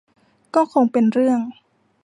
[0.55, 1.39] ก็คงเป็นเรื่อง